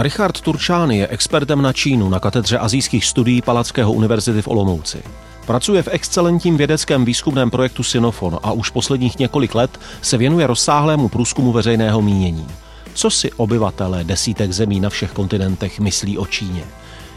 [0.00, 5.02] Richard Turčán je expertem na Čínu na katedře azijských studií Palackého univerzity v Olomouci.
[5.46, 11.08] Pracuje v excelentním vědeckém výzkumném projektu Sinofon a už posledních několik let se věnuje rozsáhlému
[11.08, 12.46] průzkumu veřejného mínění.
[12.94, 16.64] Co si obyvatelé desítek zemí na všech kontinentech myslí o Číně?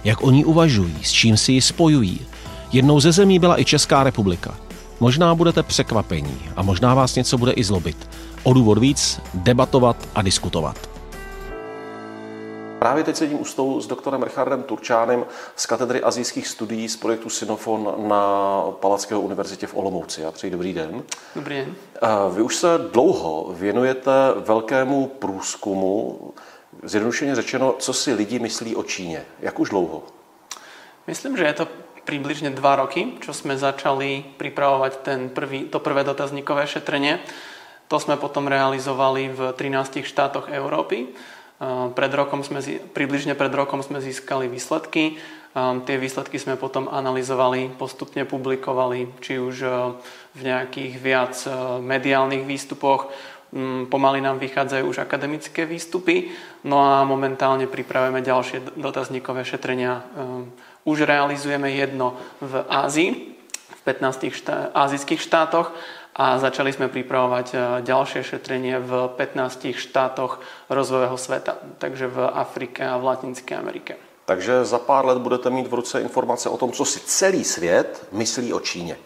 [0.03, 2.19] Jak oni uvažují, s čím si ji spojují?
[2.71, 4.55] Jednou ze zemí byla i Česká republika.
[4.99, 8.09] Možná budete překvapení a možná vás něco bude i zlobit.
[8.43, 10.90] O důvod víc debatovat a diskutovat.
[12.81, 15.25] Právě teď sedím u stolu s doktorem Richardem Turčánem
[15.55, 18.23] z katedry azijských studií z projektu Sinofon na
[18.79, 20.21] Palackého univerzitě v Olomouci.
[20.21, 21.03] Já přeji dobrý den.
[21.35, 21.75] Dobrý den.
[22.33, 26.19] Vy už se dlouho věnujete velkému průzkumu,
[26.83, 29.25] zjednodušeně řečeno, co si lidi myslí o Číně.
[29.39, 30.03] Jak už dlouho?
[31.07, 31.67] Myslím, že je to
[32.05, 37.21] približne dva roky, čo sme začali pripravovať ten prvý, to prvé dotazníkové šetrenie.
[37.93, 41.13] To sme potom realizovali v 13 štátoch Európy.
[41.93, 42.57] Pred rokom sme,
[42.97, 45.21] približne pred rokom sme získali výsledky.
[45.85, 49.69] Tie výsledky sme potom analyzovali, postupne publikovali, či už e,
[50.31, 51.35] v nejakých viac
[51.83, 53.11] mediálnych výstupoch.
[53.51, 56.31] Mm, pomaly nám vychádzajú už akademické výstupy.
[56.63, 60.07] No a momentálne pripravujeme ďalšie dotazníkové šetrenia.
[60.87, 63.09] Už realizujeme jedno v Ázii,
[63.51, 64.71] v 15 štá-
[65.19, 65.75] štátoch
[66.15, 67.55] a začali sme pripravovať e,
[67.87, 73.95] ďalšie šetrenie v 15 štátoch rozvojového sveta, takže v Afrike a v Latinské Amerike.
[74.25, 78.07] Takže za pár let budete mít v ruce informace o tom, co si celý svět
[78.11, 78.97] myslí o Číně.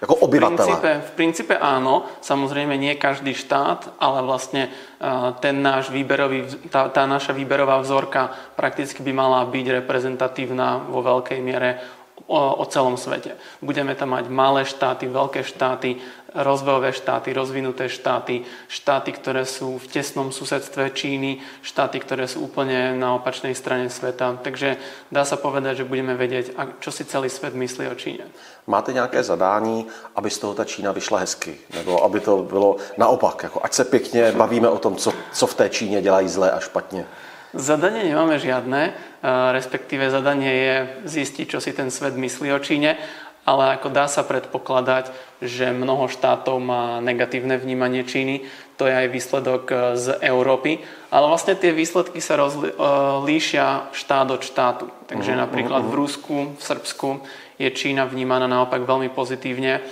[0.00, 0.68] Jako obyvatele.
[0.68, 4.70] V princípe, v princípe áno, samozrejme nie každý štát, ale vlastne e,
[5.40, 11.38] ten náš výberový, tá, tá naša výberová vzorka prakticky by mala byť reprezentatívna vo veľkej
[11.40, 11.80] miere
[12.26, 13.36] o, o celom svete.
[13.62, 16.00] Budeme tam mať malé štáty, veľké štáty,
[16.34, 22.98] rozvojové štáty, rozvinuté štáty, štáty, ktoré sú v tesnom susedstve Číny, štáty, ktoré sú úplne
[22.98, 24.42] na opačnej strane sveta.
[24.42, 24.76] Takže
[25.14, 28.26] dá sa povedať, že budeme vedieť, čo si celý svet myslí o Číne.
[28.66, 31.56] Máte nějaké zadání, aby z toho ta Čína vyšla hezky?
[31.74, 35.54] Nebo aby to bylo naopak, jako ať se pěkně bavíme o tom, co, co v
[35.54, 37.06] té Číně dělají zle a špatně?
[37.54, 38.98] Zadanie nemáme žiadne,
[39.54, 40.76] respektíve zadanie je
[41.06, 42.98] zistiť, čo si ten svet myslí o Číne
[43.44, 45.12] ale ako dá sa predpokladať,
[45.44, 48.48] že mnoho štátov má negatívne vnímanie Číny.
[48.80, 50.80] To je aj výsledok e, z Európy.
[51.12, 54.88] Ale vlastne tie výsledky sa rozlíšia e, štát od štátu.
[55.06, 55.92] Takže uh-huh, napríklad uh-huh.
[55.92, 57.08] v Rusku, v Srbsku
[57.60, 59.84] je Čína vnímaná naopak veľmi pozitívne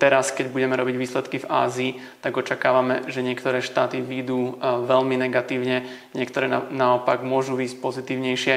[0.00, 1.90] Teraz, keď budeme robiť výsledky v Ázii,
[2.24, 5.84] tak očakávame, že niektoré štáty výjdu veľmi negatívne,
[6.16, 8.54] niektoré naopak môžu výjsť pozitívnejšie.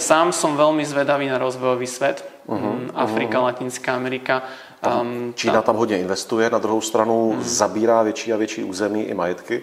[0.00, 2.24] Sám som veľmi zvedavý na rozvojový svet.
[2.46, 3.50] Uh-huh, Afrika, uh-huh.
[3.50, 4.46] Latinská Amerika.
[4.80, 7.42] Tam, Čína tam hodně investuje, na druhou stranu uh-huh.
[7.42, 9.62] zabírá větší a větší území i majetky.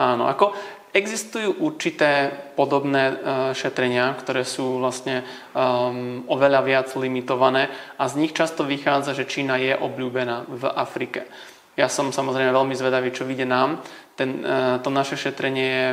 [0.00, 0.56] Áno, ako
[0.90, 3.14] Existujú určité podobné e,
[3.54, 5.22] šetrenia, ktoré sú vlastne
[5.54, 11.30] um, oveľa viac limitované a z nich často vychádza, že Čína je obľúbená v Afrike.
[11.78, 13.78] Ja som samozrejme veľmi zvedavý, čo vyjde nám.
[14.18, 15.88] Ten, e, to naše šetrenie je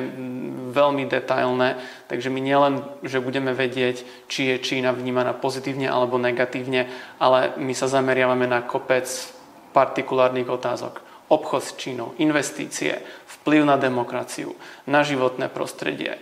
[0.73, 1.77] veľmi detailné,
[2.09, 6.89] takže my nielen, že budeme vedieť, či je Čína vnímaná pozitívne alebo negatívne,
[7.21, 9.05] ale my sa zameriavame na kopec
[9.77, 13.03] partikulárnych otázok obchod s Čínou, investície,
[13.47, 16.19] vplyv na demokraciu, na životné prostredie.
[16.19, 16.21] E,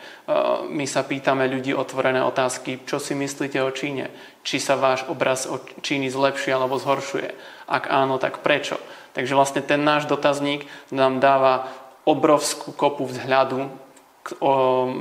[0.70, 4.14] my sa pýtame ľudí otvorené otázky, čo si myslíte o Číne?
[4.46, 7.34] Či sa váš obraz o Číny zlepšuje alebo zhoršuje?
[7.66, 8.78] Ak áno, tak prečo?
[9.18, 11.74] Takže vlastne ten náš dotazník nám dáva
[12.06, 13.74] obrovskú kopu vzhľadu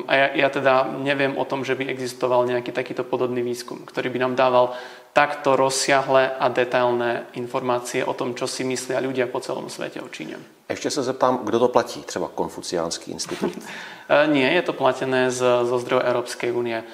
[0.07, 4.13] a ja, ja teda neviem o tom, že by existoval nejaký takýto podobný výskum, ktorý
[4.13, 4.77] by nám dával
[5.15, 10.09] takto rozsiahle a detailné informácie o tom, čo si myslia ľudia po celom svete o
[10.13, 10.37] Číne.
[10.69, 12.03] Ještě se zeptám, kdo to platí?
[12.03, 13.53] Třeba Konfuciánský institut?
[14.09, 16.85] E, nie, je to platené z, zo zdrojov Európskej únie, e,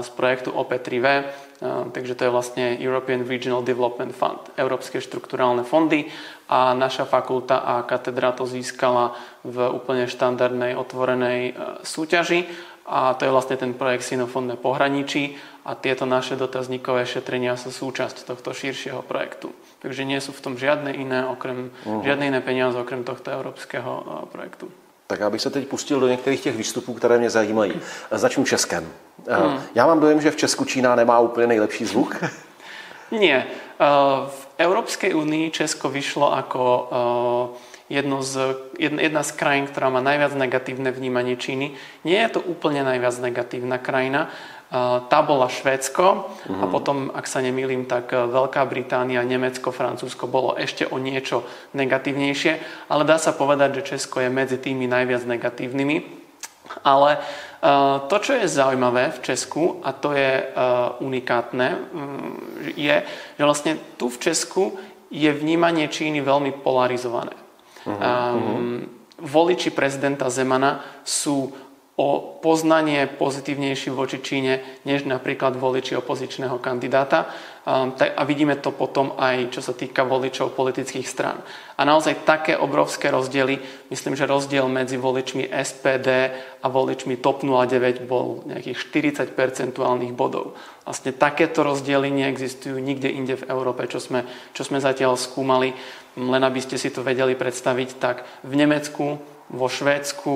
[0.00, 1.24] z projektu OP3V, e,
[1.62, 6.10] takže to je vlastne European Regional Development Fund, Európske štruktúrálne fondy
[6.50, 9.14] a naša fakulta a katedra to získala
[9.46, 11.54] v úplne štandardnej otvorenej
[11.86, 12.50] súťaži
[12.84, 18.28] a to je vlastne ten projekt Sinofondné pohraničí a tieto naše dotazníkové šetrenia sú súčasť
[18.28, 19.56] tohto širšieho projektu.
[19.80, 22.04] Takže nie sú v tom žiadne iné, okrem, uh-huh.
[22.04, 24.68] žiadne iné peniaze okrem tohto európskeho projektu.
[25.14, 27.72] Tak já bych se teď pustil do některých těch výstupů, které mě zajímají.
[28.10, 28.88] Začnu Českem.
[29.30, 29.60] Hmm.
[29.74, 32.24] Já mám dojem, že v Česku Čína nemá úplně nejlepší zvuk.
[33.10, 33.46] Nie.
[34.26, 36.88] V Európskej únii Česko vyšlo ako
[37.94, 41.78] jedno z, jedna z krajín, ktorá má najviac negatívne vnímanie Číny.
[42.02, 44.34] Nie je to úplne najviac negatívna krajina,
[45.06, 46.58] tá bola Švédsko mm-hmm.
[46.58, 46.72] a mhm.
[46.74, 51.46] potom, ak sa nemýlim, tak e, Veľká Británia, Nemecko, Francúzsko bolo ešte o niečo
[51.78, 52.52] negatívnejšie,
[52.90, 56.26] ale dá sa povedať, že Česko je medzi tými najviac negatívnymi.
[56.82, 57.22] Ale
[58.08, 60.52] To, čo je zaujímavé v Česku, a to je
[61.00, 62.32] unikátne, mm,
[62.76, 62.96] je,
[63.40, 64.76] že vlastne tu v Česku
[65.08, 67.32] je vnímanie Číny veľmi polarizované.
[67.84, 68.88] Uh-huh, um,
[69.20, 71.52] voliči prezidenta Zemana sú
[71.94, 77.30] o poznanie pozitívnejší voči Číne, než napríklad voliči opozičného kandidáta.
[77.64, 81.38] A vidíme to potom aj, čo sa týka voličov politických strán.
[81.78, 88.04] A naozaj také obrovské rozdiely, myslím, že rozdiel medzi voličmi SPD a voličmi TOP 09
[88.10, 88.76] bol nejakých
[89.24, 90.58] 40 percentuálnych bodov.
[90.82, 95.72] Vlastne takéto rozdiely neexistujú nikde inde v Európe, čo sme, čo sme zatiaľ skúmali.
[96.18, 100.32] Len aby ste si to vedeli predstaviť, tak v Nemecku vo Švédsku,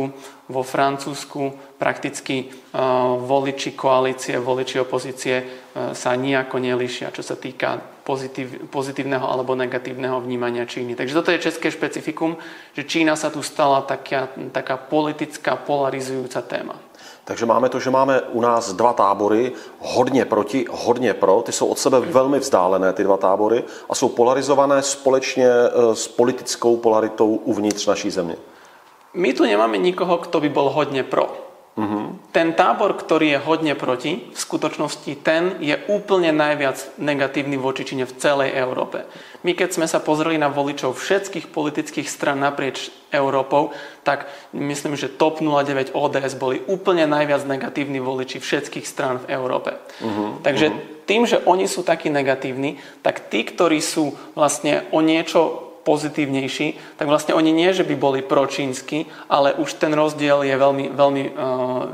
[0.49, 7.83] vo Francúzsku prakticky uh, voliči koalície, voliči opozície uh, sa nejako nelišia, čo sa týka
[8.07, 10.97] pozitív, pozitívneho alebo negatívneho vnímania Číny.
[10.97, 12.41] Takže toto je české špecifikum,
[12.73, 16.79] že Čína sa tu stala taká, taká politická polarizujúca téma.
[17.29, 21.43] Takže máme to, že máme u nás dva tábory, hodně proti, hodně pro.
[21.45, 26.09] Ty jsou od sebe velmi vzdálené, ty dva tábory, a jsou polarizované společně e, s
[26.09, 28.37] politickou polaritou uvnitř naší země
[29.15, 31.49] my tu nemáme nikoho, kto by bol hodne pro.
[31.79, 32.19] Uh-huh.
[32.35, 38.03] Ten tábor, ktorý je hodne proti, v skutočnosti ten je úplne najviac negatívny voči Číne
[38.03, 39.07] v celej Európe.
[39.47, 43.71] My keď sme sa pozreli na voličov všetkých politických stran naprieč Európou,
[44.03, 49.79] tak myslím, že TOP 09 ODS boli úplne najviac negatívni voliči všetkých stran v Európe.
[50.03, 50.35] Uh-huh.
[50.43, 51.07] Takže uh-huh.
[51.07, 57.09] tým, že oni sú takí negatívni, tak tí, ktorí sú vlastne o niečo pozitívnejší, tak
[57.09, 61.33] vlastne oni nie, že by boli pročínsky, ale už ten rozdiel je veľmi, veľmi uh,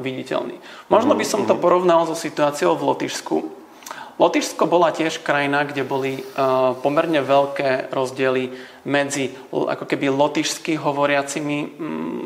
[0.03, 0.59] viditeľný.
[0.91, 1.63] Možno by som to mhm.
[1.63, 3.37] porovnal so situáciou v Lotyšsku.
[4.15, 8.51] Lotyšsko bola tiež krajina, kde boli uh, pomerne veľké rozdiely
[8.87, 12.25] medzi ako keby lotyšsky hovoriacimi mm,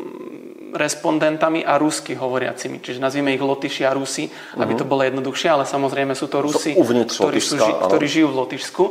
[0.77, 2.77] respondentami a rusky hovoriacimi.
[2.77, 4.91] Čiže nazvime ich Lotyši a Rusi, aby to mhm.
[4.91, 8.83] bolo jednoduchšie, ale samozrejme sú to Rusi, to ktorí, sú, ktorí žijú v Lotyšsku.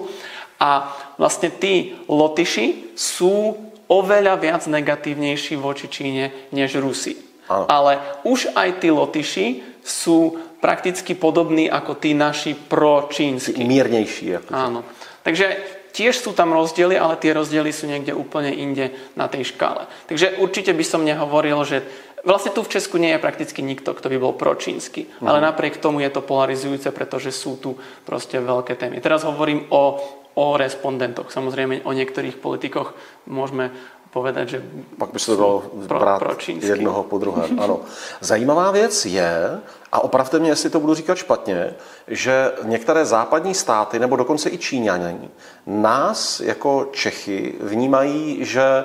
[0.59, 3.55] A vlastne tí Lotyši sú
[3.89, 7.15] oveľa viac negatívnejší voči Číne než Rusi.
[7.49, 7.65] Áno.
[7.71, 9.47] Ale už aj tí Lotyši
[9.81, 13.65] sú prakticky podobní ako tí naši pročínsky.
[13.65, 14.37] Miernejší.
[14.43, 14.59] Akože.
[14.59, 14.85] Áno.
[15.25, 19.91] Takže tiež sú tam rozdiely, ale tie rozdiely sú niekde úplne inde na tej škále.
[20.07, 21.83] Takže určite by som nehovoril, že
[22.19, 25.07] Vlastne tu v Česku nie je prakticky nikto, kto by bol pročínsky.
[25.07, 25.31] Mm.
[25.31, 28.99] Ale napriek tomu je to polarizujúce, pretože sú tu proste veľké témy.
[28.99, 30.03] Teraz hovorím o
[30.39, 31.35] o respondentoch.
[31.35, 32.95] Samozrejme, o niektorých politikoch
[33.27, 33.75] môžeme
[34.13, 34.59] povedať, že...
[34.99, 37.61] Pak by se to dalo brát pro, jednoho po druhém.
[37.61, 37.81] Ano.
[38.21, 39.61] Zajímavá věc je,
[39.93, 41.75] a opravte mě, jestli to budu říkat špatně,
[42.09, 45.31] že některé západní státy, nebo dokonce i Číňaní,
[45.67, 48.85] nás jako Čechy vnímají, že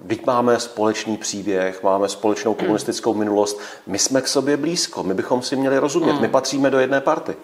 [0.00, 5.42] Byť máme společný příběh, máme společnou komunistickou minulost, my jsme k sobě blízko, my bychom
[5.42, 7.36] si měli rozumět, my patříme do jedné party.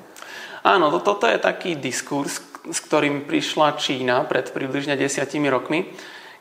[0.65, 5.95] Áno, to, toto je taký diskurs, s ktorým prišla Čína pred približne desiatimi rokmi,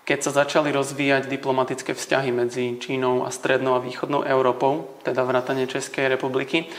[0.05, 5.65] keď sa začali rozvíjať diplomatické vzťahy medzi Čínou a strednou a východnou Európou, teda vrátane
[5.65, 6.69] Českej republiky.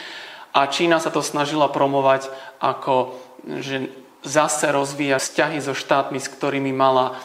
[0.55, 2.31] A Čína sa to snažila promovať
[2.63, 3.19] ako,
[3.61, 3.91] že
[4.23, 7.19] zase rozvíja vzťahy so štátmi, s ktorými mala,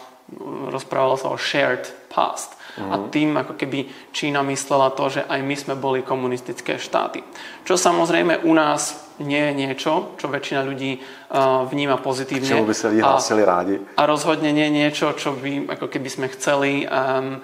[0.73, 2.57] rozprávalo sa o shared past.
[2.57, 2.91] Mm-hmm.
[2.91, 3.07] A mhm.
[3.13, 7.21] tým ako keby Čína myslela to, že aj my sme boli komunistické štáty.
[7.61, 12.61] Čo samozrejme u nás nie je niečo, čo väčšina ľudí uh, vníma pozitívne.
[12.61, 13.75] Čemu by sa vyhlásili rádi.
[13.95, 17.39] A rozhodne nie je niečo, čo by ako keby sme chceli, um,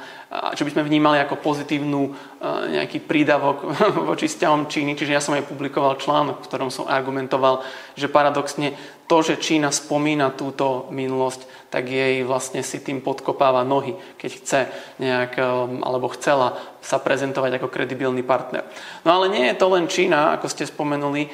[0.57, 3.69] čo by sme vnímali ako pozitívnu uh, nejaký prídavok
[4.09, 4.97] voči vzťahom Číny.
[4.97, 7.63] Čiže ja som aj publikoval článok, v ktorom som argumentoval,
[7.95, 8.75] že paradoxne
[9.07, 14.59] to, že Čína spomína túto minulosť, tak jej vlastne si tým podkopáva nohy, keď chce
[14.99, 18.63] nejak, um, alebo chcela sa prezentovať ako kredibilný partner.
[19.03, 21.27] No ale nie je to len Čína, ako ste spomenuli.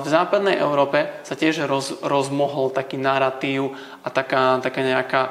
[0.00, 5.22] V západnej Európe sa tiež roz, rozmohol taký narratív a taká, taká nejaká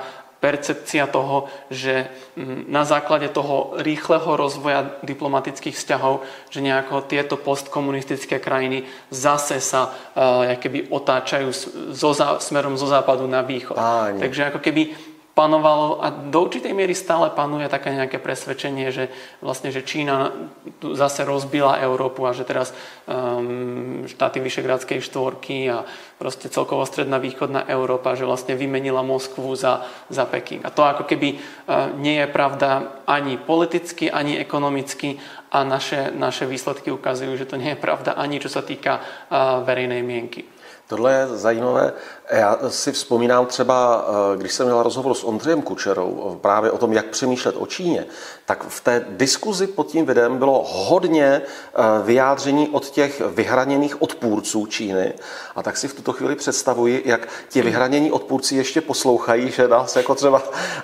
[0.48, 2.08] percepcia toho, že
[2.40, 9.92] mm, na základe toho rýchleho rozvoja diplomatických vzťahov, že nejako tieto postkomunistické krajiny zase sa
[9.92, 11.52] uh, keby otáčajú
[11.92, 13.76] zo, smerom zo západu na východ.
[13.76, 14.24] Páni.
[14.24, 14.96] Takže ako keby
[15.38, 20.34] panovalo a do určitej miery stále panuje také nejaké presvedčenie, že vlastne, že Čína
[20.82, 22.74] tu zase rozbila Európu a že teraz
[23.06, 25.86] um, štáty Vyšegrádskej štvorky a
[26.18, 30.66] proste celkovo stredná východná Európa, že vlastne vymenila Moskvu za, za Peking.
[30.66, 35.22] A to ako keby uh, nie je pravda ani politicky, ani ekonomicky
[35.54, 39.62] a naše, naše výsledky ukazujú, že to nie je pravda ani čo sa týka uh,
[39.62, 40.57] verejnej mienky.
[40.88, 41.94] Tohle je zajímavé.
[42.32, 46.78] Já si vzpomínám třeba, eh, když jsem měl rozhovor s Ondřejem Kučerou eh, právě o
[46.78, 48.06] tom, jak přemýšlet o Číně,
[48.46, 54.66] tak v té diskuzi pod tím videem bylo hodně eh, vyjádření od těch vyhraněných odpůrců
[54.66, 55.14] Číny.
[55.56, 59.96] A tak si v tuto chvíli představuji, jak ti vyhranění odpůrci ještě poslouchají, že nás
[59.96, 60.44] jako třeba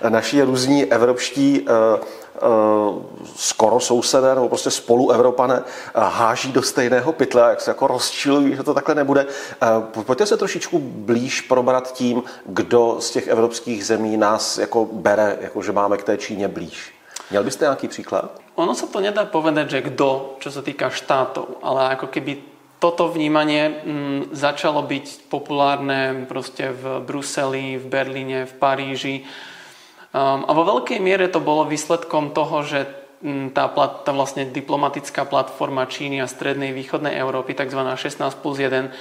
[0.09, 1.67] naši různí evropští
[3.35, 5.61] skoro sousedé nebo prostě spolu Evropané
[5.95, 9.25] háží do stejného pytle jak se jako rozčilují, že to takhle nebude.
[10.05, 15.61] Pojďte se trošičku blíž probrat tím, kdo z těch evropských zemí nás jako bere, jako
[15.61, 16.93] že máme k té Číně blíž.
[17.29, 18.43] Měl byste nějaký příklad?
[18.55, 22.37] Ono sa to nedá povedať, že kto, čo sa týka štátov, ale ako keby
[22.77, 29.15] toto vnímanie mm, začalo byť populárne proste v Bruseli, v Berlíne, v Paríži.
[30.13, 32.85] Um, a vo veľkej miere to bolo výsledkom toho, že
[33.25, 33.65] mm, tá,
[34.05, 37.81] tá vlastne diplomatická platforma Číny a strednej východnej Európy, tzv.
[37.81, 38.93] 16 plus 1,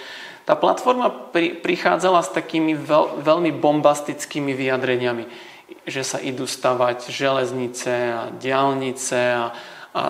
[0.48, 5.28] tá platforma pri, prichádzala s takými veľ, veľmi bombastickými vyjadreniami,
[5.84, 9.52] že sa idú stavať železnice a diálnice a,
[9.92, 10.02] a,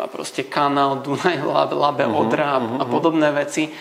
[0.00, 1.42] a proste kanál Dunaj,
[1.74, 2.82] Labe, mhm, Odra uh-huh, uh-huh.
[2.82, 3.74] a podobné veci.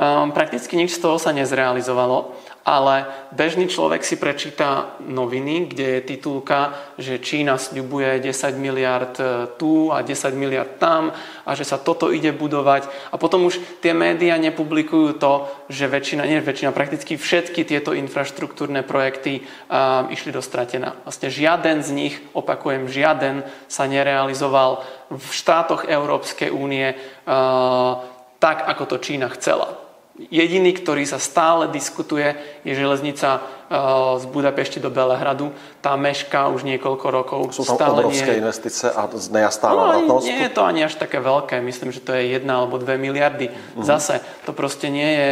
[0.00, 2.32] Um, prakticky nič z toho sa nezrealizovalo
[2.64, 9.48] ale bežný človek si prečíta noviny, kde je titulka, že Čína sľubuje 10 miliard e,
[9.56, 11.10] tu a 10 miliard tam
[11.46, 12.86] a že sa toto ide budovať.
[13.10, 18.84] A potom už tie médiá nepublikujú to, že väčšina, nie väčšina, prakticky všetky tieto infraštruktúrne
[18.84, 20.94] projekty um, išli do stratená.
[21.02, 27.98] Vlastne žiaden z nich, opakujem, žiaden sa nerealizoval v štátoch Európskej únie uh,
[28.38, 29.89] tak, ako to Čína chcela.
[30.28, 33.76] Jediný, ktorý sa stále diskutuje, je železnica eh,
[34.20, 35.48] z Budapešti do Belehradu.
[35.80, 37.40] Tá meška už niekoľko rokov.
[37.56, 38.44] Sú tam stále obrovské nie...
[38.44, 40.26] investice a nejastá no, návratnosť?
[40.28, 41.64] Nie je to ani až také veľké.
[41.64, 43.48] Myslím, že to je jedna alebo dve miliardy.
[43.48, 43.80] Uh-huh.
[43.80, 45.28] Zase, to proste nie je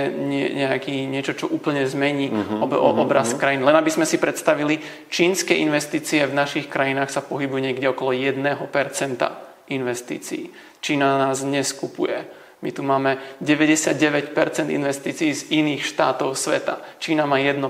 [0.56, 2.64] nejaký, niečo, čo úplne zmení uh-huh.
[2.64, 3.04] ob, uh-huh.
[3.04, 3.40] obraz uh-huh.
[3.44, 3.68] krajín.
[3.68, 4.80] Len aby sme si predstavili,
[5.12, 8.40] čínske investície v našich krajinách sa pohybujú niekde okolo 1%
[9.68, 10.48] investícií.
[10.80, 14.34] Čína nás neskupuje my tu máme 99%
[14.66, 16.82] investícií z iných štátov sveta.
[16.98, 17.62] Čína má 1%.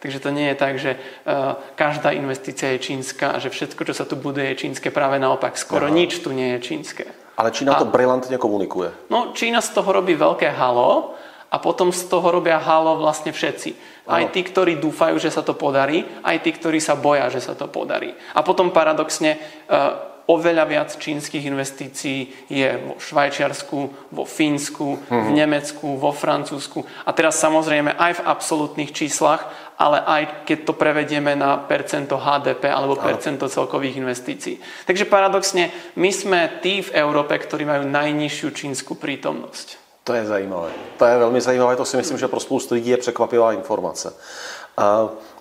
[0.00, 3.92] Takže to nie je tak, že uh, každá investícia je čínska a že všetko, čo
[3.92, 4.88] sa tu bude, je čínske.
[4.88, 5.92] Práve naopak, skoro Aha.
[5.92, 7.04] nič tu nie je čínske.
[7.36, 9.12] Ale Čína a, to brilantne komunikuje.
[9.12, 11.16] No, Čína z toho robí veľké halo
[11.52, 14.00] a potom z toho robia halo vlastne všetci.
[14.08, 17.52] Aj tí, ktorí dúfajú, že sa to podarí, aj tí, ktorí sa boja, že sa
[17.52, 18.16] to podarí.
[18.32, 19.36] A potom paradoxne
[19.68, 23.78] uh, Oveľa viac čínskych investícií je vo Švajčiarsku,
[24.14, 25.10] vo Fínsku, mm-hmm.
[25.10, 25.34] v mhm.
[25.34, 26.86] Nemecku, vo Francúzsku.
[27.02, 32.68] A teraz samozrejme aj v absolútnych číslach, ale aj keď to prevedieme na percento HDP
[32.68, 34.60] alebo percento celkových investícií.
[34.86, 39.80] Takže paradoxne, my sme tí v Európe, ktorí majú najnižšiu čínsku prítomnosť.
[40.04, 40.70] To je zajímavé.
[40.96, 44.12] To je velmi zajímavé, to si myslím, že pro spoustu lidí je překvapivá informace.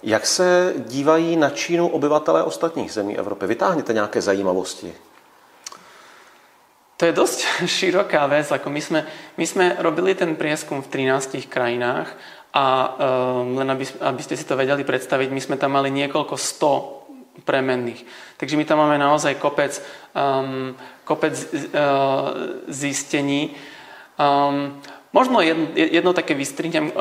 [0.04, 3.48] Jak se dívají na Čínu obyvatelé ostatních zemí Evropy?
[3.48, 4.94] Vytáhněte nějaké zajímavosti.
[7.00, 8.52] To je dosť široká vec.
[8.52, 9.00] Ako my, sme,
[9.40, 12.12] my sme robili ten prieskum v 13 krajinách
[12.52, 16.36] a um, len aby, aby ste si to vedeli predstaviť, my sme tam mali niekoľko
[16.36, 17.06] sto
[17.46, 18.04] premenných.
[18.36, 19.80] Takže my tam máme naozaj kopec,
[20.12, 20.76] um,
[21.08, 21.72] kopec uh,
[22.68, 23.56] zistení.
[24.20, 24.76] Um,
[25.10, 26.94] Možno jedno, jedno také vystrihnem,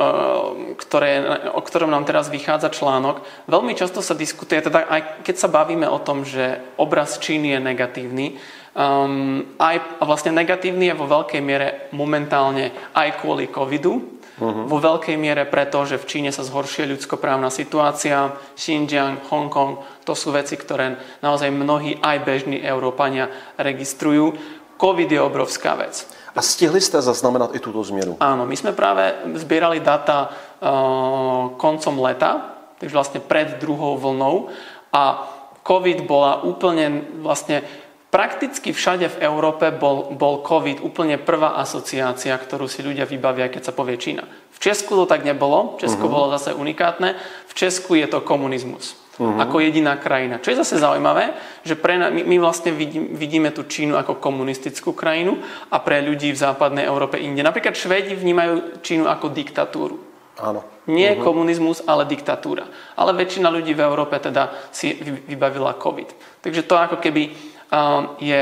[0.81, 1.21] ktoré,
[1.53, 3.21] o ktorom nám teraz vychádza článok.
[3.45, 7.59] Veľmi často sa diskutuje, teda aj keď sa bavíme o tom, že obraz Číny je
[7.61, 8.25] negatívny,
[8.73, 14.01] um, aj vlastne negatívny je vo veľkej miere momentálne aj kvôli covidu,
[14.41, 14.65] uh-huh.
[14.65, 20.33] vo veľkej miere preto, že v Číne sa zhoršuje ľudskoprávna situácia, Xinjiang, Hongkong, to sú
[20.33, 23.29] veci, ktoré naozaj mnohí aj bežní Európania
[23.61, 24.33] registrujú.
[24.81, 26.09] Covid je obrovská vec.
[26.35, 28.17] A stihli ste zaznamenať i túto zmenu?
[28.21, 34.49] Áno, my sme práve zbierali data uh, koncom leta, takže vlastne pred druhou vlnou
[34.93, 35.29] a
[35.63, 37.65] COVID bola úplne vlastne
[38.09, 43.69] Prakticky všade v Európe bol, bol COVID úplne prvá asociácia, ktorú si ľudia vybavia, keď
[43.69, 44.25] sa povie Čína.
[44.49, 46.15] V Česku to tak nebolo, Česko uh-huh.
[46.17, 49.43] bolo zase unikátne, v Česku je to komunizmus uh-huh.
[49.43, 50.39] ako jediná krajina.
[50.39, 51.35] Čo je zase zaujímavé,
[51.67, 55.37] že pre, my, my vlastne vidí, vidíme tú Čínu ako komunistickú krajinu
[55.69, 57.43] a pre ľudí v západnej Európe inde.
[57.43, 59.97] Napríklad Švédi vnímajú Čínu ako diktatúru.
[60.39, 60.63] Áno.
[60.87, 61.27] Nie uh-huh.
[61.27, 62.65] komunizmus, ale diktatúra.
[62.95, 64.95] Ale väčšina ľudí v Európe teda si
[65.27, 66.39] vybavila COVID.
[66.39, 67.35] Takže to ako keby
[67.69, 68.39] um, je,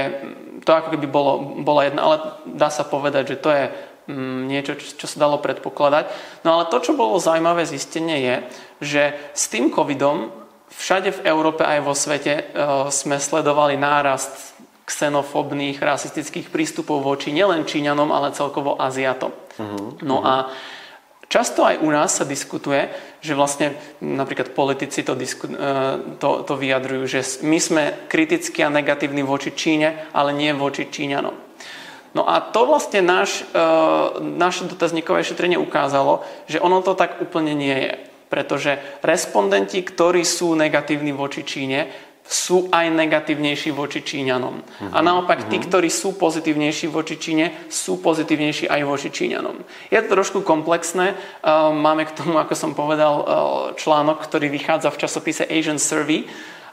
[0.62, 2.16] to ako keby bolo, bola jedna, ale
[2.46, 3.66] dá sa povedať, že to je
[4.14, 6.06] um, niečo, čo, čo sa dalo predpokladať.
[6.46, 8.36] No ale to, čo bolo zaujímavé zistenie je,
[8.78, 9.04] že
[9.34, 10.30] s tým covidom
[10.72, 12.46] Všade v Európe aj vo svete eh,
[12.92, 14.58] sme sledovali nárast
[14.88, 19.36] xenofobných, rasistických prístupov voči nielen Číňanom, ale celkovo Aziatom.
[19.60, 20.00] Uh-huh.
[20.00, 20.48] No a
[21.28, 22.88] Často aj u nás sa diskutuje,
[23.20, 25.60] že vlastne napríklad politici to, disku, e,
[26.24, 31.36] to, to vyjadrujú, že my sme kritickí a negatívni voči Číne, ale nie voči Číňanom.
[32.16, 33.60] No a to vlastne náš, e,
[34.24, 38.07] naše dotazníkové šetrenie ukázalo, že ono to tak úplne nie je.
[38.28, 44.60] Pretože respondenti, ktorí sú negatívni voči Číne, sú aj negatívnejší voči Číňanom.
[44.60, 44.92] Uh-huh.
[44.92, 45.66] A naopak tí, mhm.
[45.72, 49.64] ktorí sú pozitívnejší voči Číne, sú pozitívnejší aj voči Číňanom.
[49.88, 51.16] Je to trošku komplexné.
[51.72, 53.24] Máme k tomu, ako som povedal,
[53.80, 56.28] článok, ktorý vychádza v časopise Asian Survey,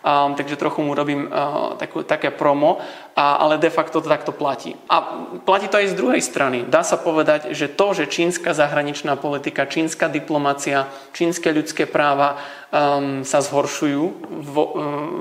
[0.04, 2.78] um, takže trochu mu robím uh, takú, také promo,
[3.16, 4.76] a, ale de facto to takto platí.
[4.92, 6.68] A platí to aj z druhej strany.
[6.68, 12.36] Dá sa povedať, že to, že čínska zahraničná politika, čínska diplomácia, čínske ľudské práva
[12.68, 14.04] um, sa zhoršujú
[14.44, 14.64] vo,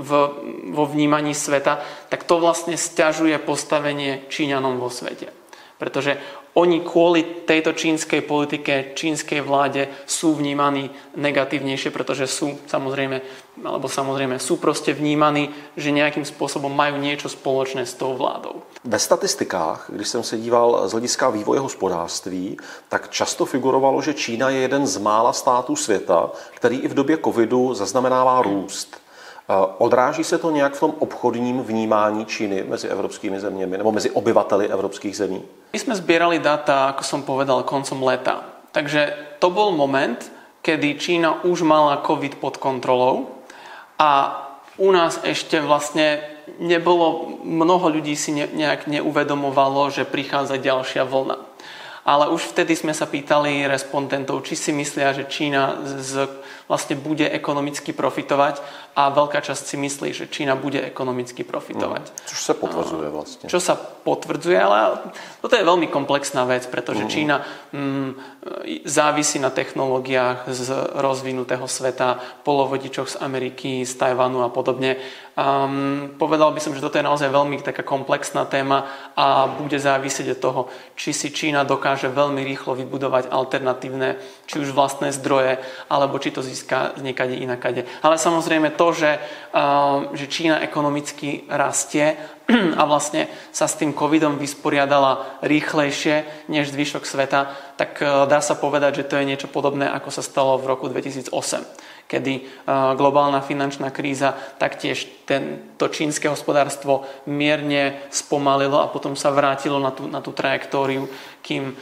[0.04, 0.10] v,
[0.76, 1.80] vo vnímaní sveta,
[2.12, 5.43] tak to vlastne stiažuje postavenie Číňanom vo svete.
[5.84, 6.16] Pretože
[6.56, 10.88] oni kvôli tejto čínskej politike, čínskej vláde sú vnímaní
[11.20, 13.20] negatívnejšie, pretože sú samozrejme,
[13.68, 18.64] alebo samozrejme sú proste vnímaní, že nejakým spôsobom majú niečo spoločné s tou vládou.
[18.84, 22.58] Ve statistikách, když jsem se díval z hlediska vývoje hospodářství,
[22.90, 27.18] tak často figurovalo, že Čína je jeden z mála států světa, který i v době
[27.18, 29.03] covidu zaznamenává růst.
[29.78, 34.68] Odráží se to nějak v tom obchodním vnímání Číny mezi evropskými zeměmi nebo mezi obyvateli
[34.68, 35.42] evropských zemí?
[35.74, 38.40] My sme zbierali data, ako som povedal, koncom leta.
[38.72, 40.32] Takže to bol moment,
[40.64, 43.36] kedy Čína už mala COVID pod kontrolou
[44.00, 44.40] a
[44.80, 46.24] u nás ešte vlastne
[46.58, 51.38] nebolo, mnoho ľudí si nejak neuvedomovalo, že prichádza ďalšia vlna.
[52.04, 56.28] Ale už vtedy sme sa pýtali respondentov, či si myslia, že Čína z
[56.68, 58.64] vlastne bude ekonomicky profitovať
[58.96, 62.04] a veľká časť si myslí, že Čína bude ekonomicky profitovať.
[62.08, 63.46] Mm, čo sa potvrdzuje vlastne.
[63.50, 64.78] Čo sa potvrdzuje, ale
[65.44, 67.10] toto je veľmi komplexná vec, pretože mm.
[67.12, 67.38] Čína
[67.74, 68.10] mm,
[68.88, 70.68] závisí na technológiách z
[70.98, 75.00] rozvinutého sveta, polovodičoch z Ameriky, z Tajvanu a podobne.
[75.34, 78.86] Um, povedal by som, že toto je naozaj veľmi taká komplexná téma
[79.18, 80.62] a bude závisieť od toho,
[80.94, 85.58] či si Čína dokáže veľmi rýchlo vybudovať alternatívne, či už vlastné zdroje,
[85.90, 87.90] alebo či to získa niekade inakade.
[88.06, 89.18] Ale samozrejme to, že,
[89.58, 92.14] uh, že Čína ekonomicky rastie
[92.78, 98.54] a vlastne sa s tým covidom vysporiadala rýchlejšie než zvyšok sveta, tak uh, dá sa
[98.54, 102.46] povedať, že to je niečo podobné, ako sa stalo v roku 2008 kedy eh,
[102.94, 109.90] globálna finančná kríza taktiež ten, to čínske hospodárstvo mierne spomalilo a potom sa vrátilo na
[109.90, 111.08] tú, na tú trajektóriu,
[111.44, 111.76] kým um,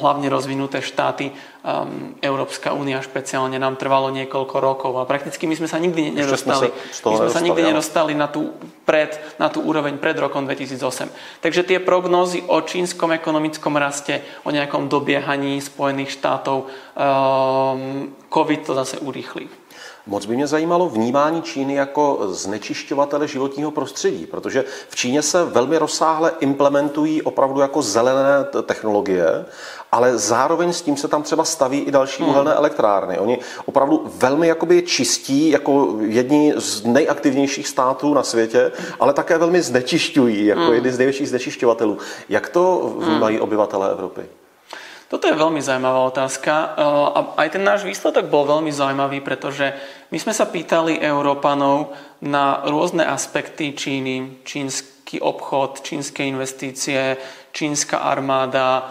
[0.00, 1.28] hlavne rozvinuté štáty,
[1.60, 6.72] um, Európska únia špeciálne, nám trvalo niekoľko rokov a prakticky my sme sa nikdy nedostali,
[6.72, 8.56] sme sa, my sme sa nikdy nedostali na tú,
[8.88, 11.12] pred, na tú úroveň pred rokom 2008.
[11.44, 18.72] Takže tie prognózy o čínskom ekonomickom raste, o nejakom dobiehaní Spojených štátov, um, COVID to
[18.72, 19.63] zase urýchli.
[20.06, 25.78] Moc by mě zajímalo vnímání Číny jako znečišťovatele životního prostředí, protože v Číně se velmi
[25.78, 29.44] rozsáhle implementují opravdu jako zelené technologie,
[29.92, 32.32] ale zároveň s tím se tam třeba staví i další hmm.
[32.32, 33.18] uhelné elektrárny.
[33.18, 39.62] Oni opravdu velmi jakoby čistí, jako jedni z nejaktivnějších států na světě, ale také velmi
[39.62, 40.74] znečišťují, jako hmm.
[40.74, 41.98] jedni z největších znečišťovatelů.
[42.28, 43.42] Jak to vnímají hmm.
[43.42, 44.22] obyvatelé Evropy?
[45.08, 46.66] Toto je veľmi zaujímavá otázka e,
[47.14, 49.76] a aj ten náš výsledok bol veľmi zaujímavý, pretože
[50.08, 51.92] my sme sa pýtali Európanov
[52.24, 57.20] na rôzne aspekty Číny, čínsky obchod, čínske investície,
[57.52, 58.90] čínska armáda,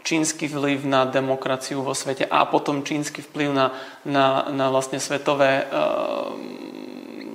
[0.00, 3.66] čínsky vplyv na demokraciu vo svete a potom čínsky vplyv na,
[4.08, 5.64] na, na vlastne svetové e,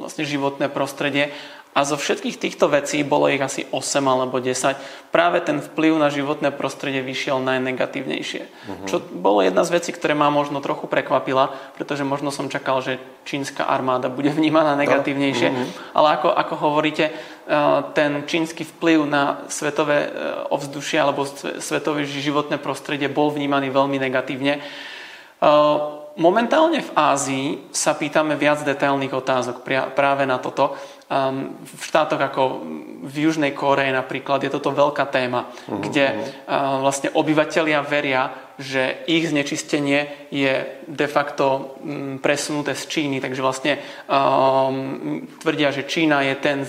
[0.01, 1.33] vlastne životné prostredie.
[1.75, 4.79] A zo všetkých týchto vecí, bolo ich asi 8 alebo 10,
[5.11, 8.43] práve ten vplyv na životné prostredie vyšiel najnegatívnejšie.
[8.47, 8.87] Uh-huh.
[8.87, 12.95] Čo bolo jedna z vecí, ktoré ma možno trochu prekvapila, pretože možno som čakal, že
[13.27, 15.49] čínska armáda bude vnímaná negatívnejšie.
[15.51, 15.67] Uh-huh.
[15.91, 20.11] Ale ako, ako hovoríte, eh, ten čínsky vplyv na svetové eh,
[20.55, 21.27] ovzdušie alebo
[21.59, 24.63] svetové životné prostredie bol vnímaný veľmi negatívne.
[24.63, 30.79] Eh, momentálne v Ázii sa pýtame viac detailných otázok práve na toto.
[31.05, 32.65] Um, v štátoch ako
[33.05, 35.77] v Južnej Koreji napríklad je toto veľká téma, uh-huh.
[35.85, 43.21] kde uh, vlastne obyvateľia veria, že ich znečistenie je de facto um, presunuté z Číny,
[43.21, 43.77] takže vlastne
[44.09, 46.65] um, tvrdia, že Čína je ten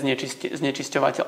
[0.53, 1.25] znečisťovateľ.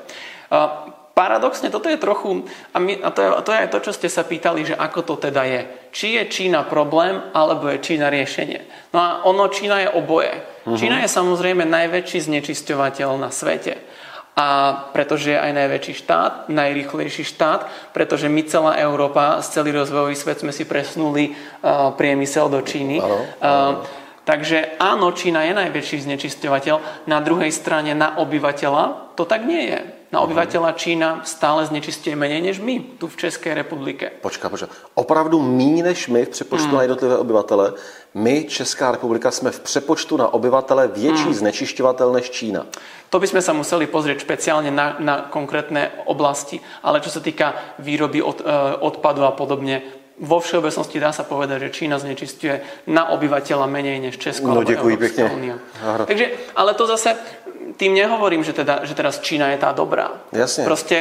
[0.54, 3.78] Uh, paradoxne toto je trochu, a, my, a, to je, a to je aj to,
[3.84, 5.60] čo ste sa pýtali, že ako to teda je.
[5.92, 8.64] Či je Čína problém, alebo je Čína riešenie.
[8.96, 10.32] No a ono, Čína je oboje.
[10.64, 10.80] Uh-huh.
[10.80, 13.76] Čína je samozrejme najväčší znečisťovateľ na svete.
[14.40, 20.40] a pretože je aj najväčší štát, najrýchlejší štát, pretože my celá Európa, celý rozvojový svet
[20.40, 23.04] sme si presnuli uh, priemysel do Číny.
[23.04, 23.84] Ano, ano.
[23.84, 23.84] Uh,
[24.24, 29.80] takže áno, Čína je najväčší znečisťovateľ, na druhej strane na obyvateľa to tak nie je.
[30.10, 34.10] Na obyvateľa Čína stále znečistuje menej než my tu v České republike.
[34.18, 34.66] Počká, počká.
[34.94, 36.76] Opravdu méně než my v přepočtu hmm.
[36.76, 37.72] na jednotlivé obyvatele.
[38.14, 41.34] My, Česká republika, jsme v přepočtu na obyvatele větší hmm.
[41.34, 42.66] znečišťovatel než Čína.
[43.10, 47.74] To by sme sa museli pozrieť špeciálne na, na konkrétne oblasti, ale čo sa týka
[47.82, 48.46] výroby od, e,
[48.86, 49.82] odpadu a podobne,
[50.20, 52.60] vo všeobecnosti dá sa povedať, že Čína znečistuje
[52.92, 55.56] na obyvateľa menej než Česko no, alebo Európska únia.
[55.80, 57.16] Takže, ale to zase
[57.76, 60.20] tým nehovorím, že, teda, že teraz Čína je tá dobrá.
[60.32, 60.68] Jasne.
[60.68, 60.96] Proste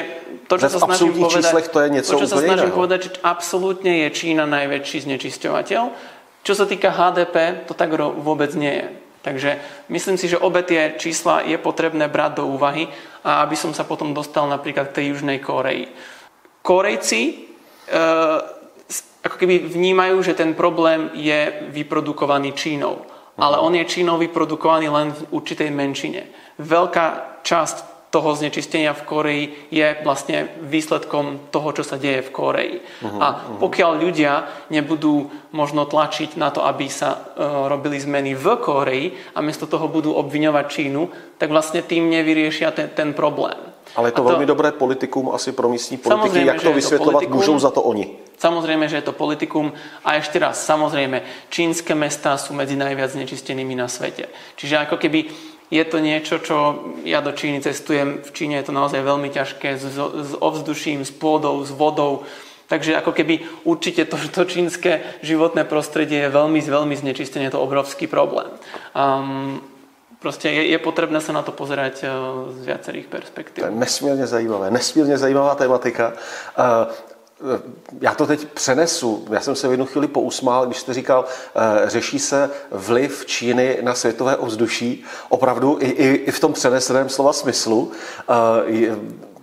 [0.47, 2.79] to, čo sa snažím povedať, to je niečo to, čo sa snažím iného.
[2.79, 5.83] povedať, že absolútne je Čína najväčší znečisťovateľ.
[6.43, 8.87] Čo sa týka HDP, to tak vôbec nie je.
[9.19, 9.59] Takže
[9.91, 12.87] myslím si, že obe tie čísla je potrebné brať do úvahy
[13.19, 15.91] a aby som sa potom dostal napríklad k tej Južnej Koreji.
[16.63, 17.33] Korejci e,
[19.19, 23.03] ako keby vnímajú, že ten problém je vyprodukovaný Čínou.
[23.39, 26.27] Ale on je Čínou vyprodukovaný len v určitej menšine.
[26.59, 32.75] Veľká časť toho znečistenia v Koreji je vlastne výsledkom toho, čo sa deje v Koreji.
[32.81, 33.27] Uh-huh, a
[33.61, 34.33] pokiaľ ľudia
[34.73, 39.85] nebudú možno tlačiť na to, aby sa uh, robili zmeny v Koreji a miesto toho
[39.85, 41.01] budú obviňovať Čínu,
[41.37, 43.68] tak vlastne tým nevyriešia ten, ten problém.
[43.97, 46.45] Ale je to, to veľmi dobré politikum asi pro místní politiky.
[46.45, 47.29] Jak to vysvetľovať?
[47.29, 48.19] Môžu za to oni.
[48.39, 49.75] Samozrejme, že je to politikum.
[50.05, 54.31] A ešte raz, samozrejme, čínske mestá sú medzi najviac znečistenými na svete.
[54.55, 55.19] Čiže ako keby
[55.69, 56.57] je to niečo, čo
[57.05, 58.25] ja do Číny cestujem.
[58.25, 62.25] V Číne je to naozaj veľmi ťažké s, s ovzduším, s pôdou, s vodou.
[62.69, 67.65] Takže ako keby určite to, to čínske životné prostredie je veľmi, veľmi znečistené, je to
[67.65, 68.49] obrovský problém.
[68.93, 69.61] Um,
[70.19, 73.63] Proste je, je potrebné sa na to pozerať uh, z viacerých perspektív.
[73.63, 76.13] To je nesmírně zajímavé, nesmírně zajímavá tematika.
[76.59, 76.91] Uh,
[78.01, 79.25] já to teď přenesu.
[79.31, 83.77] Já jsem se v jednu chvíli pousmál, když jste říkal, eh, řeší se vliv Číny
[83.81, 85.03] na světové ovzduší.
[85.29, 87.91] Opravdu i, i, i v tom přeneseném slova smyslu.
[88.29, 88.95] Eh,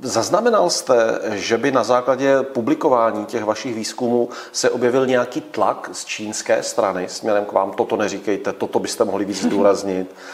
[0.03, 6.05] zaznamenal jste, že by na základě publikování těch vašich výzkumů se objevil nějaký tlak z
[6.05, 7.73] čínské strany směrem k vám?
[7.73, 10.15] Toto neříkejte, toto byste mohli víc zdůraznit.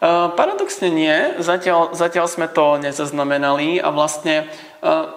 [0.00, 4.48] Uh, paradoxne nie, zatiaľ, zatiaľ sme to nezaznamenali a vlastne
[4.80, 5.12] uh,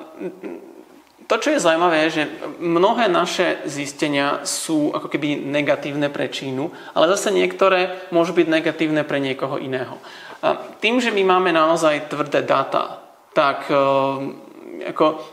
[1.27, 2.23] to, čo je zaujímavé, je, že
[2.59, 9.01] mnohé naše zistenia sú ako keby negatívne pre Čínu, ale zase niektoré môžu byť negatívne
[9.07, 9.97] pre niekoho iného.
[10.83, 12.99] Tým, že my máme naozaj tvrdé dáta,
[13.31, 13.75] tak e,
[14.91, 15.23] ako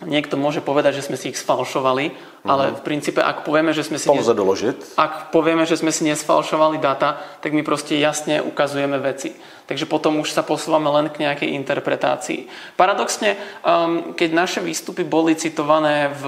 [0.00, 2.16] Niekto môže povedať, že sme si ich sfalšovali,
[2.48, 2.74] ale mhm.
[2.80, 4.08] v princípe, ak povieme, že sme si...
[4.08, 4.40] ne...
[4.40, 4.96] doložiť.
[4.96, 9.36] Ak povieme, že sme si nesfalšovali data, tak my proste jasne ukazujeme veci.
[9.68, 12.50] Takže potom už sa posúvame len k nejakej interpretácii.
[12.74, 16.24] Paradoxne, um, keď naše výstupy boli citované v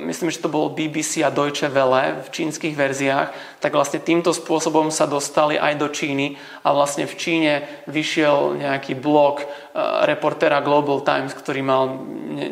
[0.00, 4.88] myslím, že to bolo BBC a Deutsche Welle v čínskych verziách, tak vlastne týmto spôsobom
[4.88, 7.52] sa dostali aj do Číny a vlastne v Číne
[7.84, 12.00] vyšiel nejaký blog uh, reportéra Global Times, ktorý mal,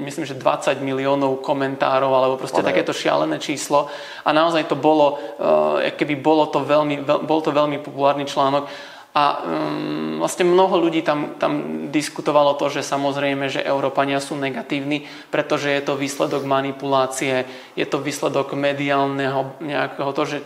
[0.05, 2.69] myslím, že 20 miliónov komentárov alebo proste One.
[2.69, 3.89] takéto šialené číslo
[4.21, 8.69] a naozaj to bolo, uh, keby bolo to veľmi, bol to veľmi populárny článok
[9.15, 15.07] a um, vlastne mnoho ľudí tam, tam diskutovalo to, že samozrejme, že Európania sú negatívni,
[15.31, 17.47] pretože je to výsledok manipulácie,
[17.79, 20.39] je to výsledok mediálneho nejakého to, že,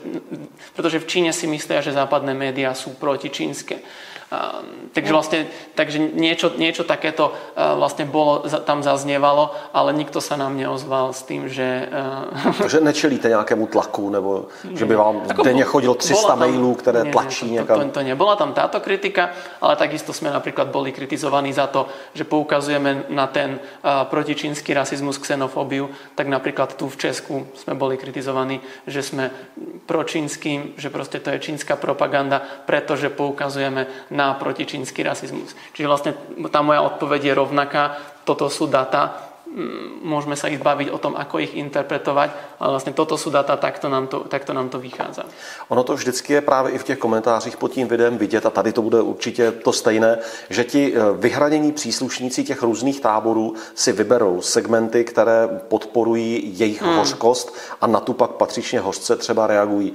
[0.76, 3.81] pretože v Číne si myslia, že západné médiá sú protičínske.
[4.29, 5.38] Ehm, takže vlastne
[5.73, 11.25] takže niečo, niečo takéto uh, vlastne bolo, tam zaznievalo, ale nikto sa nám neozval s
[11.25, 11.67] tým, že...
[12.38, 12.69] Uh...
[12.69, 17.01] Že nečelíte nejakému tlaku, nebo že by vám Ako denne chodilo 300 tam, mailů, ktoré
[17.05, 20.93] nie, tlačí nie, to, to, to nebola tam táto kritika, ale takisto sme napríklad boli
[20.93, 26.97] kritizovaní za to, že poukazujeme na ten uh, protičínsky rasizmus, xenofóbiu, tak napríklad tu v
[27.09, 29.33] Česku sme boli kritizovaní, že sme
[29.88, 32.38] pročínským, že proste to je čínska propaganda,
[32.69, 35.54] pretože poukazujeme na protičínsky rasizmus.
[35.70, 36.12] Čiže vlastne
[36.50, 37.83] tá moja odpoveď je rovnaká.
[38.26, 39.28] Toto sú data,
[40.02, 42.30] môžeme sa ich baviť o tom, ako ich interpretovať,
[42.61, 45.22] ale vlastně toto jsou data, takto nám to, takto nám to vychází.
[45.68, 48.72] Ono to vždycky je právě i v těch komentářích pod tím videem vidět a tady
[48.72, 50.18] to bude určitě to stejné,
[50.50, 56.96] že ti eh, vyhranění příslušníci těch různých táborů si vyberou segmenty, které podporují jejich hmm.
[56.96, 59.92] hořkost a na tu pak patřičně hořce třeba reagují.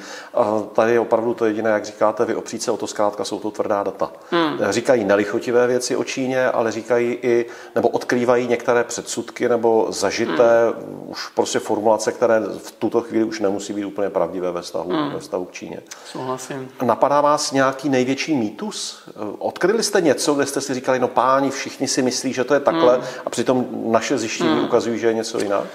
[0.74, 3.52] Tady je opravdu to jediné, jak říkáte vy opřít se o to zkrátka, jsou to
[3.52, 4.12] tvrdá data.
[4.32, 4.60] Hmm.
[4.70, 10.74] Říkají nelichotivé věci o Číně, ale říkají i, nebo odkrývají některé předsudky zkoušky nebo zažité
[10.78, 11.10] hmm.
[11.10, 15.14] už prostě formulace, které v tuto chvíli už nemusí být úplně pravdivé ve vztahu, hmm.
[15.14, 15.82] ve vztahu k Číně.
[16.06, 16.70] Souhlasím.
[16.82, 19.04] Napadá vás nějaký největší mýtus?
[19.40, 22.60] Odkryli jste něco, kde jste si říkali, no páni, všichni si myslí, že to je
[22.60, 23.04] takhle hmm.
[23.26, 24.66] a přitom naše zjištění hmm.
[24.66, 25.68] ukazují, že je něco jinak?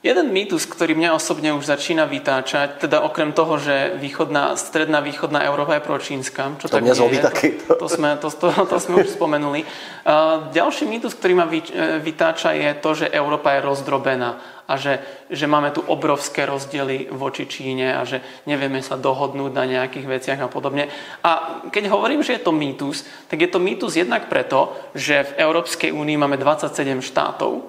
[0.00, 5.44] Jeden mýtus, ktorý mňa osobne už začína vytáčať, teda okrem toho, že východná, stredná východná
[5.44, 7.48] Európa je pročínska, čo to tak nie je, taky.
[7.68, 9.60] To, to, sme, to, to, to sme už spomenuli.
[9.60, 14.80] Uh, ďalší mýtus, ktorý ma vy, e, vytáča, je to, že Európa je rozdrobená a
[14.80, 20.08] že, že máme tu obrovské rozdiely voči Číne a že nevieme sa dohodnúť na nejakých
[20.08, 20.88] veciach a podobne.
[21.20, 25.44] A keď hovorím, že je to mýtus, tak je to mýtus jednak preto, že v
[25.44, 27.68] Európskej únii máme 27 štátov.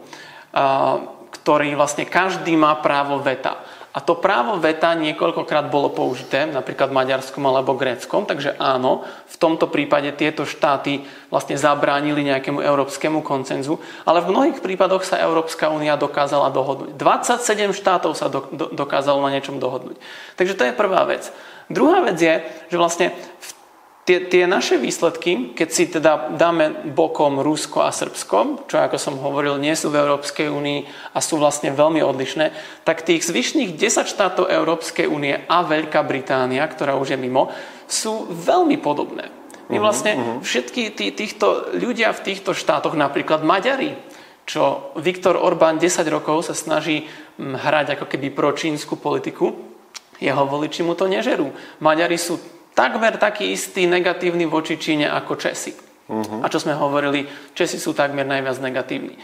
[0.56, 3.58] Uh, ktorý vlastne každý má právo veta.
[3.92, 9.36] A to právo veta niekoľkokrát bolo použité, napríklad v Maďarskom alebo Gréckom, takže áno, v
[9.36, 15.68] tomto prípade tieto štáty vlastne zabránili nejakému európskemu koncenzu, ale v mnohých prípadoch sa Európska
[15.68, 16.96] únia dokázala dohodnúť.
[16.96, 20.00] 27 štátov sa do, do, dokázalo na niečom dohodnúť.
[20.40, 21.28] Takže to je prvá vec.
[21.68, 23.12] Druhá vec je, že vlastne
[23.44, 23.50] v
[24.06, 29.16] tie, tie naše výsledky, keď si teda dáme bokom Rusko a Srbsko, čo ako som
[29.22, 30.80] hovoril, nie sú v Európskej únii
[31.14, 32.46] a sú vlastne veľmi odlišné,
[32.82, 37.54] tak tých zvyšných 10 štátov Európskej únie a Veľká Británia, ktorá už je mimo,
[37.86, 39.30] sú veľmi podobné.
[39.72, 40.38] My mhm, vlastne uh-huh.
[40.44, 43.96] všetky tí, týchto ľudia v týchto štátoch, napríklad Maďari,
[44.44, 47.08] čo Viktor Orbán 10 rokov sa snaží
[47.40, 49.54] hm, hrať ako keby pro čínsku politiku,
[50.22, 51.50] jeho voliči mu to nežerú.
[51.82, 52.38] Maďari sú
[52.74, 55.74] takmer taký istý negatívny voči Číne ako Česi.
[56.12, 56.44] Uh-huh.
[56.44, 57.24] A čo sme hovorili,
[57.56, 59.16] Česi sú takmer najviac negatívni.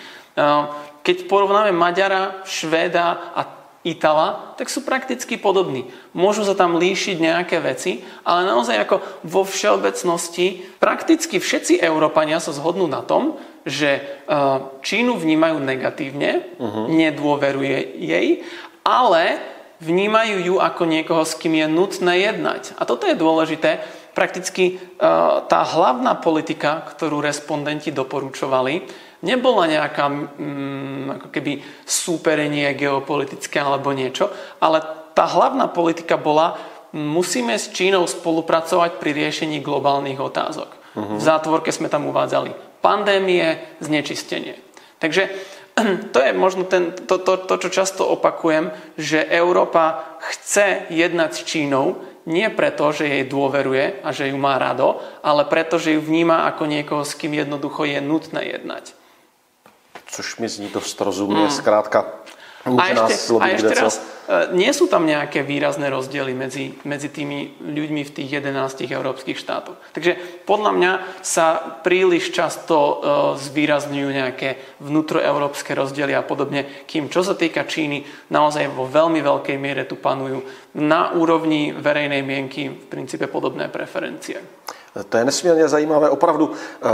[1.04, 3.42] Keď porovnáme Maďara, Švéda a
[3.88, 5.88] Itala, tak sú prakticky podobní.
[6.12, 12.52] Môžu sa tam líšiť nejaké veci, ale naozaj ako vo všeobecnosti prakticky všetci Európania sa
[12.52, 14.04] zhodnú na tom, že
[14.84, 16.92] Čínu vnímajú negatívne, uh-huh.
[16.92, 18.28] nedôveruje jej,
[18.84, 19.40] ale
[19.82, 22.78] vnímajú ju ako niekoho, s kým je nutné jednať.
[22.78, 23.82] A toto je dôležité.
[24.18, 24.76] Prakticky e,
[25.46, 28.82] tá hlavná politika, ktorú respondenti doporučovali,
[29.22, 34.30] nebola nejaká mm, ako keby súperenie geopolitické alebo niečo,
[34.62, 34.82] ale
[35.14, 36.58] tá hlavná politika bola,
[36.94, 40.70] musíme s Čínou spolupracovať pri riešení globálnych otázok.
[40.98, 41.18] Uh-huh.
[41.18, 44.56] V zátvorke sme tam uvádzali pandémie, znečistenie.
[44.98, 45.30] Takže
[46.14, 51.42] to je možno ten, to, to, to, čo často opakujem, že Európa chce jednať s
[51.46, 51.86] Čínou
[52.28, 56.44] nie preto, že jej dôveruje a že ju má rado, ale preto, že ju vníma
[56.52, 58.92] ako niekoho, s kým jednoducho je nutné jednať.
[60.12, 61.56] Což mi zní dost rozumne, mm.
[61.56, 62.28] zkrátka
[62.68, 63.96] a ešte, a ešte raz,
[64.52, 69.80] nie sú tam nejaké výrazné rozdiely medzi, medzi tými ľuďmi v tých 11 európskych štátoch.
[69.96, 70.92] Takže podľa mňa
[71.24, 72.96] sa príliš často uh,
[73.40, 79.56] zvýrazňujú nejaké vnútroeurópske rozdiely a podobne, kým čo sa týka Číny, naozaj vo veľmi veľkej
[79.56, 80.44] miere tu panujú
[80.76, 84.44] na úrovni verejnej mienky v princípe podobné preferencie.
[85.10, 86.10] To je nesmírně zajímavé.
[86.10, 86.90] Opravdu eh,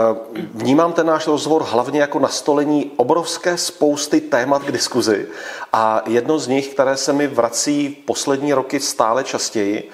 [0.53, 5.27] vnímám ten náš rozhovor hlavně jako nastolení obrovské spousty témat k diskuzi
[5.73, 9.89] a jedno z nich, které se mi vrací poslední roky stále častěji,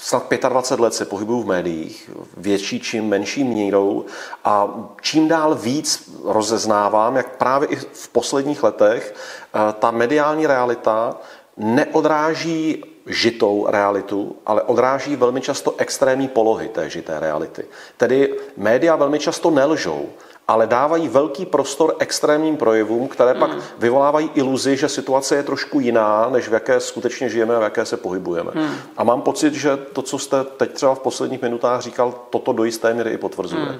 [0.00, 4.04] snad 25 let se pohybuju v médiích, větší či menší mírou
[4.44, 11.16] a čím dál víc rozeznávám, jak právě i v posledních letech eh, ta mediální realita
[11.56, 17.64] neodráží žitou realitu, ale odráží velmi často extrémní polohy té žité reality.
[17.96, 20.08] Tedy média velmi často nelžou,
[20.48, 23.60] ale dávají velký prostor extrémním projevům, které pak mm.
[23.78, 27.84] vyvolávají iluzi, že situace je trošku jiná, než v jaké skutečně žijeme a v jaké
[27.86, 28.50] se pohybujeme.
[28.54, 28.74] Mm.
[28.96, 32.64] A mám pocit, že to, co jste teď třeba v posledních minutách říkal, toto do
[32.64, 33.64] jisté míry i potvrzuje.
[33.64, 33.78] Mm.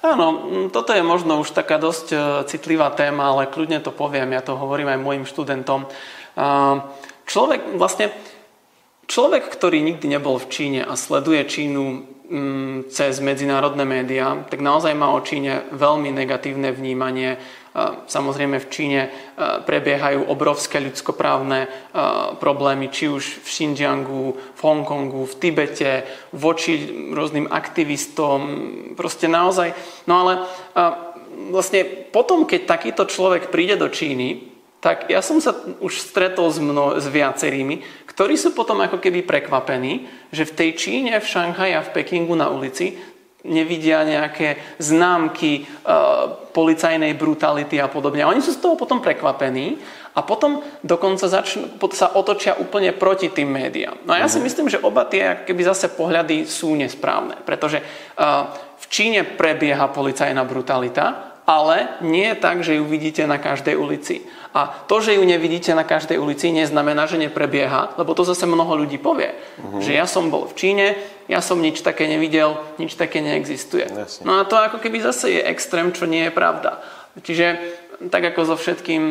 [0.00, 2.16] Áno, toto je možno už taká dosť e,
[2.48, 5.84] citlivá téma, ale kľudne to poviem, ja to hovorím aj mojim študentom.
[7.28, 8.08] Človek vlastne
[9.10, 11.82] Človek, ktorý nikdy nebol v Číne a sleduje Čínu
[12.30, 17.34] mm, cez medzinárodné médiá, tak naozaj má o Číne veľmi negatívne vnímanie.
[18.06, 19.00] Samozrejme v Číne
[19.38, 21.70] prebiehajú obrovské ľudskoprávne
[22.38, 28.40] problémy, či už v Xinjiangu, v Hongkongu, v Tibete, voči rôznym aktivistom,
[28.98, 29.74] proste naozaj.
[30.10, 30.32] No ale
[31.54, 34.49] vlastne potom, keď takýto človek príde do Číny,
[34.80, 35.52] tak ja som sa
[35.84, 40.70] už stretol s, mno, s viacerými, ktorí sú potom ako keby prekvapení, že v tej
[40.76, 42.96] Číne, v Šanghaji a v Pekingu na ulici
[43.44, 45.62] nevidia nejaké známky e,
[46.52, 48.24] policajnej brutality a podobne.
[48.24, 49.80] A oni sú z toho potom prekvapení
[50.12, 54.04] a potom dokonca začnú, sa otočia úplne proti tým médiám.
[54.04, 54.44] No a ja si mhm.
[54.44, 57.84] myslím, že oba tie keby zase pohľady sú nesprávne, pretože e,
[58.80, 64.22] v Číne prebieha policajná brutalita, ale nie je tak, že ju vidíte na každej ulici.
[64.54, 68.82] A to, že ju nevidíte na každej ulici, neznamená, že neprebieha, lebo to zase mnoho
[68.82, 69.30] ľudí povie.
[69.62, 69.78] Uh-huh.
[69.78, 70.86] Že ja som bol v Číne,
[71.30, 73.86] ja som nič také nevidel, nič také neexistuje.
[73.86, 74.26] Jasne.
[74.26, 76.82] No a to ako keby zase je extrém, čo nie je pravda.
[77.22, 77.46] Čiže
[78.10, 79.02] tak ako so všetkým,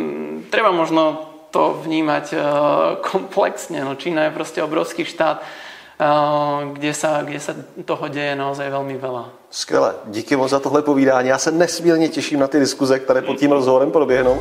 [0.52, 2.40] treba možno to vnímať uh,
[3.12, 3.80] komplexne.
[3.80, 7.56] No, Čína je proste obrovský štát, uh, kde, sa, kde sa
[7.88, 9.24] toho deje naozaj veľmi veľa.
[9.50, 11.30] Skvěle, díky moc za tohle povídání.
[11.30, 14.40] Já se nesmírně těším na ty diskuze, které pod tím rozhovorem proběhnou.